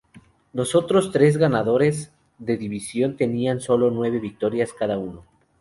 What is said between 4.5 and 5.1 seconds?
cada